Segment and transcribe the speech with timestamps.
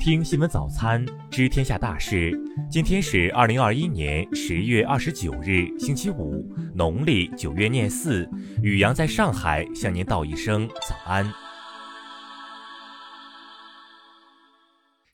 [0.00, 2.32] 听新闻早餐，知天下大事。
[2.70, 6.42] 今天是二零二一年十月二十九日，星期五，
[6.74, 8.26] 农历九月廿四。
[8.62, 11.30] 雨阳在上海向您道一声早安。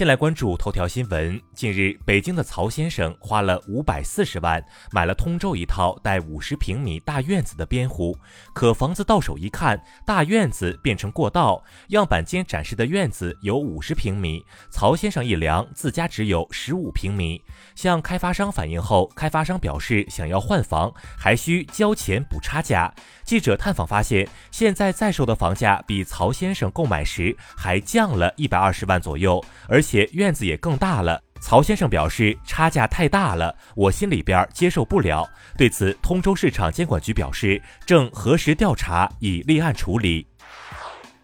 [0.00, 1.38] 先来关注头条新闻。
[1.52, 8.16] 近日，北京的曹先生花了五百四十万买了通州一套带五十平米大院子的边户，
[8.54, 11.62] 可房子到手一看，大院子变成过道。
[11.88, 17.44] 样板间展示的院子有五十平米，曹先生一量，自家只有十五平米。
[17.74, 22.90] 向开发商反映后，开发商表示想要换房，还需交钱补差价。
[23.22, 30.08] 记者探访发现，现在在售的房价比曹先生购买时还降了一百二十万左右，而且。
[30.12, 31.22] 院子也更大了。
[31.40, 35.28] 曹先生表示，差价太大了，我心里边接受不了。
[35.56, 40.26] 对此，通州市场监管局表示，正核实调查，已立案处理。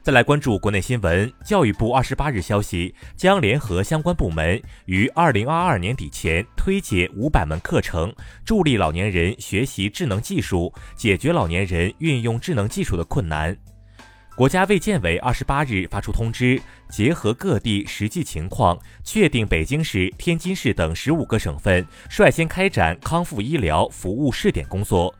[0.02, 13.56] 再来关注国内新闻，教育部二十八日消息，将联合相关部门于二零二二年底前推介五百门课程，助力老年人学习智能技术，解决老年人运用智能技术的困难。
[14.37, 25.15] 国家卫健委二十八日发出通知，结合各地实际情况，确定北京市、天津市等十五个省份率先开展康复医疗服务试点工作。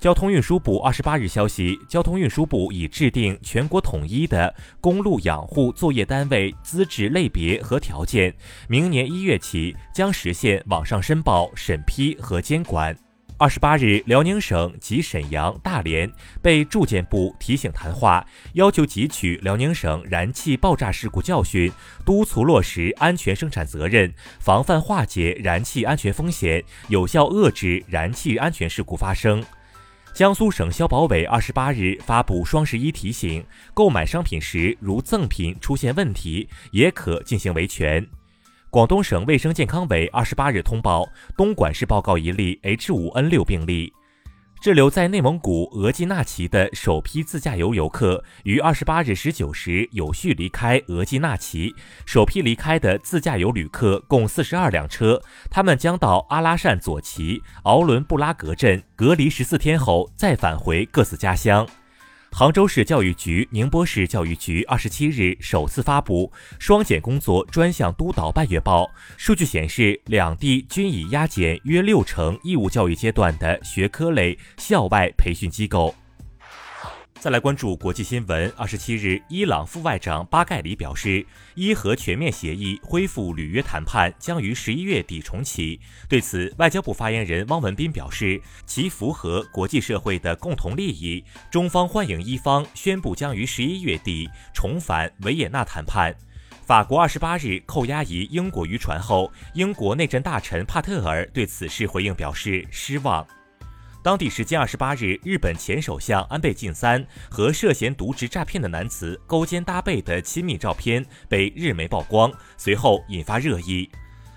[0.00, 8.34] 交通运输部二十八日消息，交通运输部已制定全国统一的公路养护作业单位资质类别和条件，
[8.66, 12.96] 明年一月起将实现网上申报、审批和监管。
[13.40, 21.72] 二十八日，辽宁省及沈阳、大连被住建部提醒谈话，要求汲取辽宁省燃气爆炸事故教训，
[22.04, 29.42] 督促落实安全生产责任，防范化解燃气安全风险，有效遏制燃气安全事故发生。
[30.12, 38.06] 江苏省消保委二十八日发布双十一提醒，购买商品时如赠品出现问题，也可进行维权。
[38.70, 41.04] 广东省卫生健康委二十八日通报，
[41.36, 43.92] 东莞市报告一例 H5N6 病例。
[44.62, 51.74] 滞留在内蒙古额济纳旗的首批自驾游游客于二十八日十九时有序离开额济纳旗。
[52.06, 55.20] 首批离开的自驾游旅客共四十二辆车，
[55.50, 61.66] 他们将到阿拉善左旗、敖伦布拉格镇隔离十四天后再返回各自家乡。
[62.32, 68.88] 杭州市教育局、宁波市教育局二十七日首次发布双减工作专项督导半月报。
[69.18, 75.94] 数据显示，两地均已压减约六成义务教育阶段的学科类校外培训机构。
[77.20, 78.50] 再来关注国际新闻。
[78.56, 81.22] 二十七日，伊朗副外长巴盖里表示，
[81.54, 85.78] 伊核全面协议恢复履约谈判将于十一月底重启。
[86.08, 91.22] 对此，外交部发言人汪文斌表示，其符合国际社会的共同利益。
[91.50, 96.16] 中方欢迎伊方宣布将于十一月底重返维也纳谈判。
[96.64, 103.26] 法国二十八日扣押一英国渔船后，英国内政大臣帕特尔对此事回应表示失望。
[104.02, 113.90] 当地时间二十八日，日本前首相安倍晋三和涉嫌渎职诈骗的男子勾肩搭背的亲密照片被日媒曝光，随后引发热议。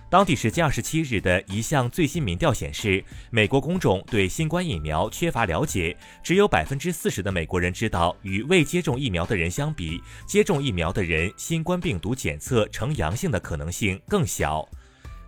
[0.10, 3.02] 当地时间二十七日的一项最新民调显示，
[3.32, 14.68] 美国公众对新冠疫苗缺乏了解，只有百分之四十的美国人知道，与未接种疫苗的人相比，接种疫苗的人新冠病毒检测呈阳性的可能性更小。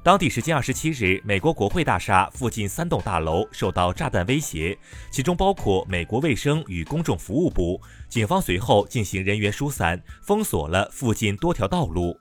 [0.06, 4.78] 当地时间二十七日，美国国会大厦附近三栋大楼受到炸弹威胁，
[5.10, 7.82] 其中包括美国卫生与公众服务部。
[8.08, 12.16] 警方随后进行人员疏散，封锁了附近多条道路。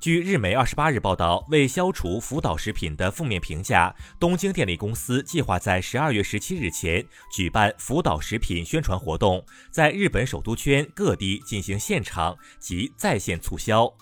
[0.00, 13.92] 据日媒二十八日报道，为消除福岛食品的负面评价，东京电力公司计划在十二月十七日前举办福岛食品宣传活动，在日本首都圈各地进行现场及在线促销。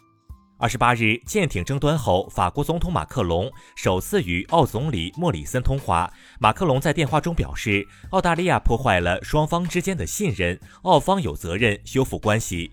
[0.58, 6.10] 二十八日，舰艇争端后，法国总统马克龙首次与澳总理莫里森通话。
[6.40, 12.72] 马克龙在电话中表示，澳大利亚破坏了双方之间的信任，澳方有责任修复关系。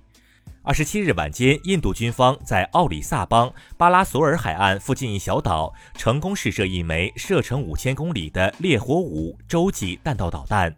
[0.61, 10.73] 二十七日晚间，印度军方在奥里萨邦巴拉索尔海岸附近一小岛成功试射一枚射程五千公里的烈火五洲际弹道导弹。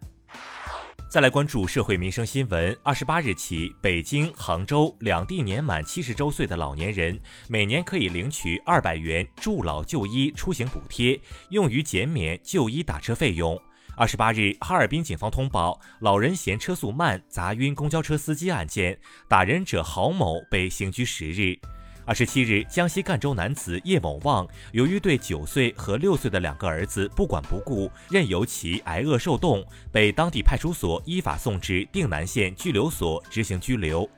[1.16, 2.76] 再来关注社会民生新闻。
[2.82, 7.18] 二十八日起，北京、杭州两地年满七十周岁的老年人，
[7.48, 11.18] 每年可以领取二百元助老就医出行补贴，
[11.48, 13.58] 用于减免就医打车费用。
[13.96, 21.58] 二十八日，哈尔滨警方通报老人嫌车速慢砸晕公交车司机案件，打人者郝某被刑拘十日。
[22.06, 34.08] 二十七日，江西赣州男子叶某旺由于对九岁和六岁的两个儿子不管不顾，任由其挨饿受冻，被当地派出所依法送至定南县拘留所执行拘留。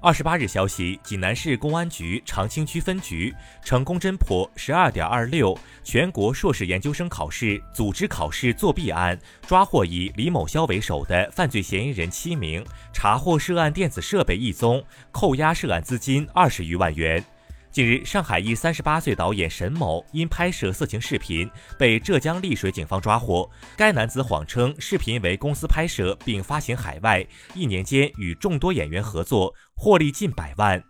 [0.00, 3.34] 二十八日消息，济南市公安局长清区分局
[3.64, 14.80] 成功侦破十二点二六全国硕士研究生考试组织考试作弊案，抓获以李某肖为首的犯罪嫌疑人七名，查获涉案电子设备一宗，
[15.10, 17.24] 扣押涉案资金二十余万元。
[17.70, 21.48] 近日，上海一三十八岁导演沈某因拍摄色情视频
[21.78, 23.48] 被浙江丽水警方抓获。
[23.76, 27.24] 该男子谎称视频为公司拍摄并发行海外，
[27.54, 30.82] 一年间与众多演员合作，获利近百万。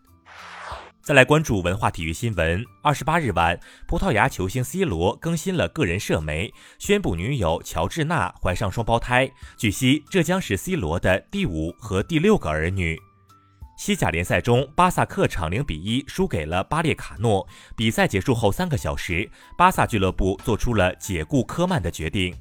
[1.03, 2.65] 再来关注文化体育新闻。
[2.83, 9.31] 二十八日晚，葡萄牙球星 C 罗更新了个人社媒，宣布女友乔治娜怀上双胞胎。
[9.57, 12.99] 据悉，这将是 C 罗的第五和第六个儿女。
[13.79, 17.47] 西甲联赛中，巴萨客场零比一输给了巴列卡诺。
[17.77, 22.35] 比赛结束后三个小时，巴萨俱乐部做出了解雇科曼的决定。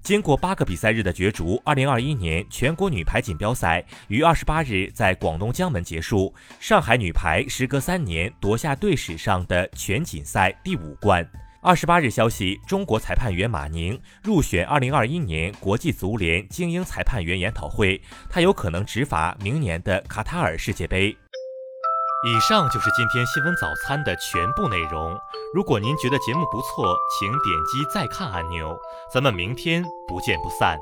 [0.00, 6.32] 经过八个比赛日的角逐，二零二一年全国女排锦标赛于二十八日在广东江门结束。
[6.60, 11.28] 上海女排时隔三年夺下队史上的全锦赛第五冠。
[11.66, 21.08] 二十八日消息，中国裁判员马宁入选二零二一年国际足联精英裁判员研讨会，他有可能执法明年的卡塔尔世界杯。
[22.24, 25.18] 以上就是今天新闻早餐的全部内容。
[25.52, 28.78] 如果您觉得节目不错，请点击再看按钮。
[29.12, 30.78] 咱们明天不见不散。